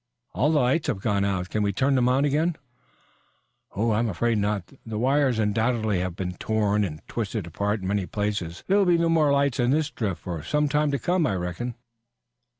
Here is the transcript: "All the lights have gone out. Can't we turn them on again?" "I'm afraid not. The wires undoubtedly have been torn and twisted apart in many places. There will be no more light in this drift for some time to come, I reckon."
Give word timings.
"All 0.33 0.51
the 0.51 0.59
lights 0.59 0.87
have 0.87 0.99
gone 0.99 1.23
out. 1.23 1.51
Can't 1.51 1.63
we 1.63 1.71
turn 1.71 1.93
them 1.93 2.09
on 2.09 2.25
again?" 2.25 2.55
"I'm 3.75 4.09
afraid 4.09 4.39
not. 4.39 4.73
The 4.83 4.97
wires 4.97 5.37
undoubtedly 5.37 5.99
have 5.99 6.15
been 6.15 6.33
torn 6.37 6.83
and 6.83 7.07
twisted 7.07 7.45
apart 7.45 7.81
in 7.83 7.87
many 7.87 8.07
places. 8.07 8.63
There 8.65 8.79
will 8.79 8.85
be 8.85 8.97
no 8.97 9.09
more 9.09 9.31
light 9.31 9.59
in 9.59 9.69
this 9.69 9.91
drift 9.91 10.21
for 10.23 10.41
some 10.41 10.67
time 10.67 10.89
to 10.89 10.97
come, 10.97 11.27
I 11.27 11.35
reckon." 11.35 11.75